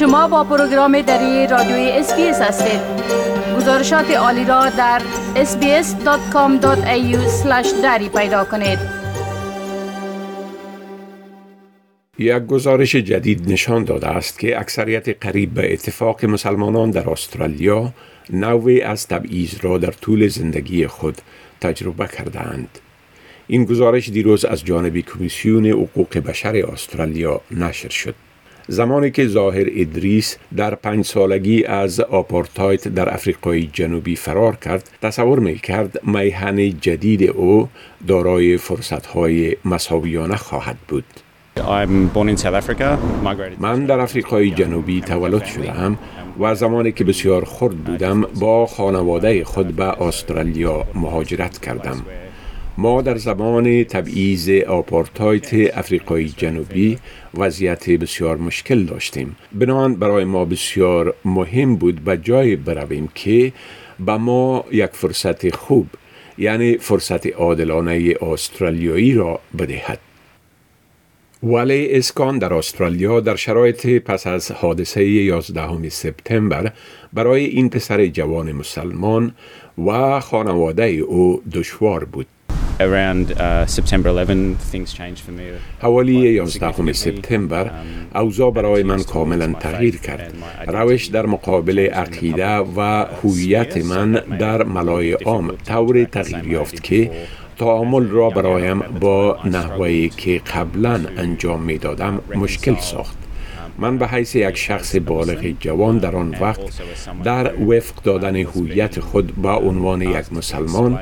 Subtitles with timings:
[0.00, 2.80] شما با پروگرام دری رادیوی SBS هستید
[3.56, 5.02] گزارشات عالی را در
[5.34, 7.16] sbs.com.au
[7.82, 8.78] دری پیدا کنید
[12.18, 17.92] یک گزارش جدید نشان داده است که اکثریت قریب به اتفاق مسلمانان در استرالیا
[18.30, 21.18] نوعی از تبعیض را در طول زندگی خود
[21.60, 22.78] تجربه کردند.
[23.46, 28.14] این گزارش دیروز از جانب کمیسیون حقوق بشر استرالیا نشر شد.
[28.70, 35.38] زمانی که ظاهر ادریس در پنج سالگی از آپارتاید در افریقای جنوبی فرار کرد تصور
[35.38, 37.68] می کرد میهن جدید او
[38.06, 41.04] دارای فرصتهای مساویانه خواهد بود.
[43.58, 45.98] من در افریقای جنوبی تولد شدم
[46.40, 52.02] و زمانی که بسیار خرد بودم با خانواده خود به استرالیا مهاجرت کردم.
[52.80, 56.98] ما در زمان تبعیض آپارتاید افریقای جنوبی
[57.34, 63.52] وضعیت بسیار مشکل داشتیم بنان برای ما بسیار مهم بود به جای برویم که
[64.06, 65.86] به ما یک فرصت خوب
[66.38, 69.98] یعنی فرصت عادلانه استرالیایی را بدهد
[71.42, 76.72] ولی اسکان در استرالیا در شرایط پس از حادثه 11 سپتامبر
[77.12, 79.34] برای این پسر جوان مسلمان
[79.86, 82.26] و خانواده او دشوار بود.
[82.80, 85.42] Around uh, September 11 things changed for me.
[85.80, 90.34] حوالی 11 سپتامبر um, اوضاع برای من کاملا تغییر کرد.
[90.66, 97.10] روش در مقابل عقیده و هویت من در ملای عام طور تغییر یافت که
[97.58, 103.29] تعامل را برایم با نحوهی که قبلا انجام می دادم مشکل ساخت.
[103.78, 106.60] من به حیث یک شخص بالغ جوان در آن وقت
[107.24, 110.98] در وفق دادن هویت خود با عنوان یک مسلمان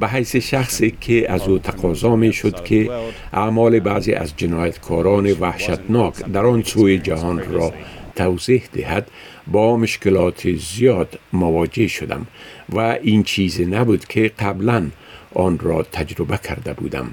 [0.00, 2.90] به حیث شخصی که از او تقاضا می شد که
[3.32, 7.72] اعمال بعضی از جنایتکاران وحشتناک در آن سوی جهان را
[8.16, 9.10] توضیح دهد
[9.46, 12.26] با مشکلات زیاد مواجه شدم
[12.68, 14.86] و این چیزی نبود که قبلا
[15.34, 17.10] آن را تجربه کرده بودم.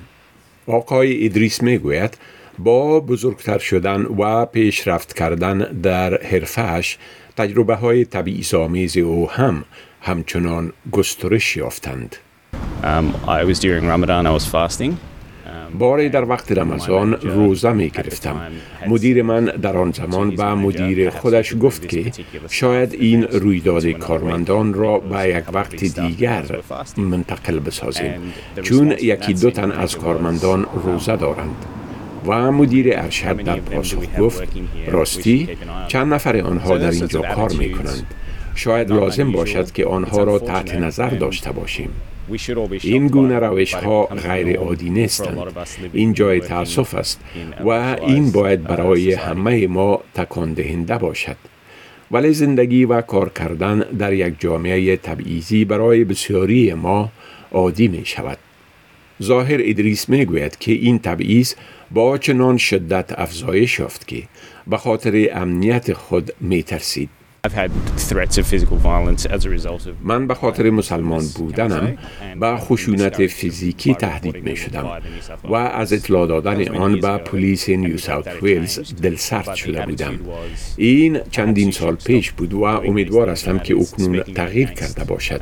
[0.68, 2.18] آقای ادریس می گوید
[2.60, 6.98] با بزرگتر شدن و پیشرفت کردن در حرفش
[7.38, 9.66] تجربه های طبیعی آمیز او هم
[10.02, 12.16] همچنان گسترش یافتند.
[12.84, 13.06] Um,
[15.80, 18.42] باری در وقت رمضان روزه می گرفتم.
[18.88, 22.12] مدیر من در آن زمان به مدیر خودش گفت که
[22.50, 26.46] شاید این رویداد کارمندان را به یک وقت دیگر
[26.98, 31.77] منتقل بسازیم چون یکی دو تن از کارمندان روزه دارند.
[32.28, 34.44] و مدیر ارشد در پاسخ گفت
[34.88, 35.50] راستی
[35.88, 38.08] چند نفر آنها در اینجا کار می کنند
[38.56, 41.90] شاید لازم باشد که آنها را تحت نظر داشته باشیم.
[42.82, 45.40] این گونه روش ها غیر عادی نیستند.
[45.94, 47.20] این جای تاسف است
[47.66, 51.38] و این باید برای همه ما تکان دهنده باشد.
[52.12, 57.10] ولی زندگی و کار کردن در یک جامعه تبعیضی برای بسیاری ما
[57.52, 58.38] عادی می شود
[59.24, 61.54] ظاهر ادریس می گوید که این تبعیض
[61.92, 64.24] با چنان شدت افزایش یافت که
[64.68, 67.10] به خاطر امنیت خود می ترسید.
[70.04, 71.98] من به خاطر مسلمان بودنم
[72.40, 75.02] به خشونت فیزیکی تهدید می شدم
[75.44, 80.20] و از اطلاع دادن آن به پلیس نیو ساوت ویلز دلسرد شده بودم.
[80.78, 85.42] این چندین سال پیش بود و امیدوار هستم که اکنون تغییر کرده باشد.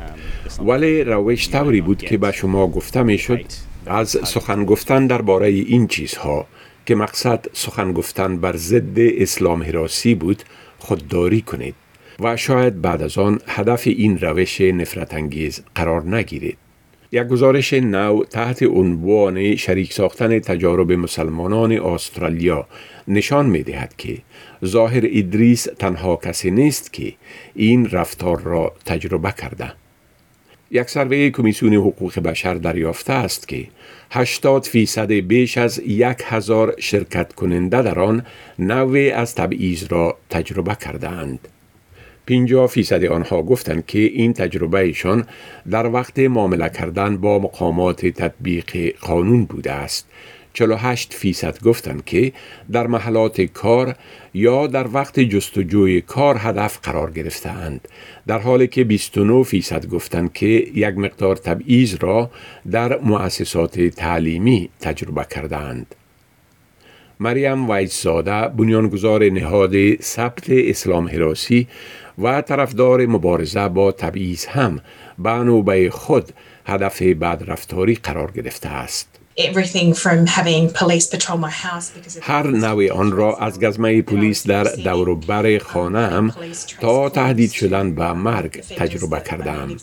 [0.66, 3.44] ولی روش طوری بود که به شما گفته می شد
[3.86, 6.46] از سخن گفتن درباره این چیزها
[6.86, 10.42] که مقصد سخن گفتن بر ضد اسلام حراسی بود
[10.78, 11.74] خودداری کنید
[12.20, 16.58] و شاید بعد از آن هدف این روش نفرت انگیز قرار نگیرید.
[17.12, 22.66] یک گزارش نو تحت عنوان شریک ساختن تجارب مسلمانان استرالیا
[23.08, 24.18] نشان می دهد که
[24.64, 27.12] ظاهر ادریس تنها کسی نیست که
[27.54, 29.72] این رفتار را تجربه کرده.
[30.70, 33.66] یک سروی کمیسیون حقوق بشر دریافته است که
[34.10, 38.22] 80 فیصد بیش از یک هزار شرکت کننده در آن
[38.58, 41.48] نوع از تبعیض را تجربه کرده اند.
[42.26, 45.26] 50 فیصد آنها گفتند که این تجربهشان
[45.70, 50.08] در وقت معامله کردن با مقامات تطبیق قانون بوده است
[50.56, 52.32] 48 فیصد گفتند که
[52.72, 53.94] در محلات کار
[54.34, 57.88] یا در وقت جستجوی کار هدف قرار گرفتند
[58.26, 62.30] در حالی که 29 فیصد گفتند که یک مقدار تبعیض را
[62.70, 65.94] در مؤسسات تعلیمی تجربه کردند.
[67.20, 71.66] مریم ویززاده بنیانگذار نهاد ثبت اسلام حراسی
[72.18, 74.80] و طرفدار مبارزه با تبعیض هم
[75.18, 76.32] به نوبه خود
[76.66, 79.25] هدف بدرفتاری قرار گرفته است.
[82.20, 86.32] هر نوع آن را از گزمه پلیس در دور بر خانه
[86.80, 89.76] تا تهدید شدن به مرگ تجربه کردم.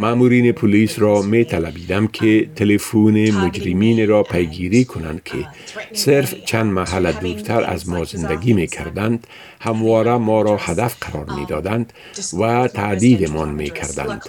[0.00, 5.46] مامورین پلیس را می طلبیدم که تلفن مجرمین را پیگیری کنند که
[5.92, 9.26] صرف چند محل دورتر از ما زندگی می کردند
[9.60, 11.92] همواره ما را هدف قرار می دادند
[12.40, 14.22] و تهدیدمان می کردند.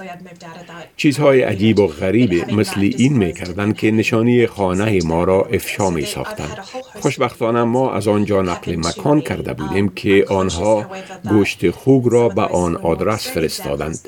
[0.97, 6.05] چیزهای عجیب و غریب مثل این می کردند که نشانی خانه ما را افشا می
[6.05, 6.57] ساختند.
[7.01, 10.85] خوشبختانه ما از آنجا نقل مکان کرده بودیم که آنها
[11.29, 13.99] گوشت خوگ را به آن آدرس فرستادند.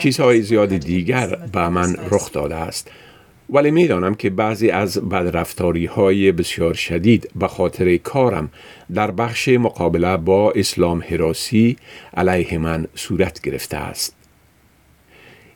[0.00, 2.90] چیزهای زیاد دیگر به من رخ داده است.
[3.50, 8.50] ولی می‌دانم که بعضی از بدرفتاری های بسیار شدید به خاطر کارم
[8.94, 11.76] در بخش مقابله با اسلام حراسی
[12.16, 14.19] علیه من صورت گرفته است.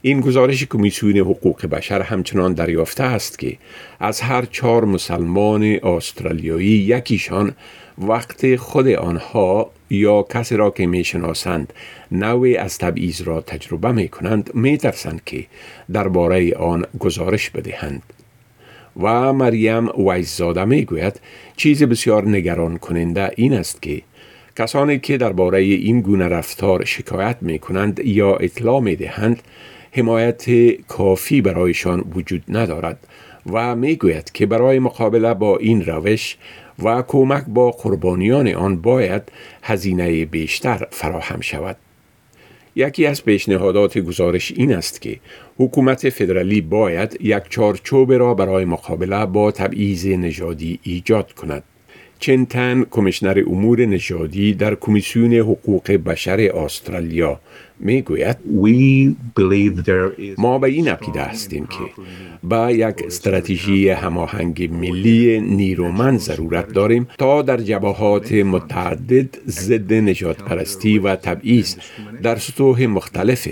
[0.07, 3.57] این گزارش کمیسیون حقوق بشر همچنان دریافته است که
[4.01, 7.53] از هر چهار مسلمان استرالیایی یکیشان
[7.99, 11.73] وقت خود آنها یا کسی را که می شناسند
[12.13, 15.47] نوعی از تبعیض را تجربه می کنند می ترسند که
[15.93, 18.03] درباره آن گزارش بدهند.
[19.03, 21.21] و مریم ویززاده می گوید
[21.57, 24.03] چیز بسیار نگران کننده این است که
[24.57, 29.43] کسانی که درباره این گونه رفتار شکایت می کنند یا اطلاع می دهند
[29.97, 33.07] حمایت کافی برایشان وجود ندارد
[33.53, 36.37] و می گوید که برای مقابله با این روش
[36.83, 39.23] و کمک با قربانیان آن باید
[39.63, 41.77] هزینه بیشتر فراهم شود.
[42.77, 45.21] یکی از پیشنهادات گزارش این است که
[45.59, 51.63] حکومت فدرالی باید یک چارچوب را برای مقابله با تبعیض نژادی ایجاد کند.
[52.19, 57.41] چنتن کمیشنر امور نژادی در کمیسیون حقوق بشر استرالیا
[57.85, 58.37] می گوید
[60.39, 62.03] ما به این عقیده هستیم که
[62.43, 70.99] با یک استراتژی هماهنگ ملی نیرومند ضرورت داریم تا در جبهات متعدد ضد نجات پرستی
[70.99, 71.77] و تبعیض
[72.23, 73.49] در سطوح مختلف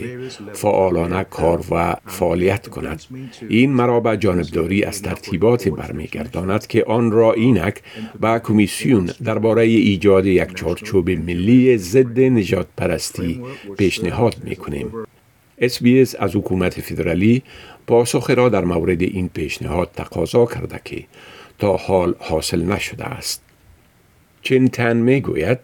[0.52, 3.02] فعالانه کار و فعالیت کند.
[3.48, 7.82] این مرا به جانبداری از ترتیبات برمیگرداند که آن را اینک
[8.20, 13.40] به کمیسیون درباره ایجاد یک چارچوب ملی ضد نجات پرستی
[13.78, 14.92] پیشنهاد می کنیم
[15.60, 17.42] SBS از حکومت فدرالی
[17.86, 21.04] پاسخ را در مورد این پیشنهاد تقاضا کرده که
[21.58, 23.42] تا حال حاصل نشده است.
[24.42, 25.58] چنتن می گوید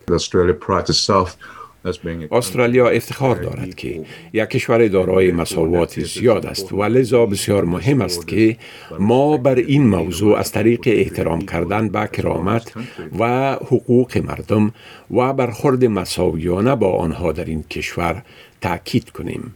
[2.32, 4.00] استرالیا افتخار دارد که
[4.32, 6.72] یک کشور دارای مساوات زیاد است.
[6.72, 8.56] و لذا بسیار مهم است که
[8.98, 12.72] ما بر این موضوع از طریق احترام کردن به کرامت
[13.18, 14.72] و حقوق مردم
[15.10, 18.22] و برخورد مساویانه با آنها در این کشور
[18.60, 19.54] تاکید کنیم.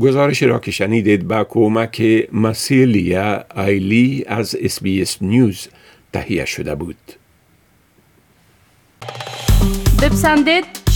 [0.00, 4.82] گزارش را که شنیدید با کمک مسیلیا ایلی از SBS
[5.22, 5.68] News
[6.12, 6.96] تهیه شده بود.
[10.02, 10.64] بپسندید،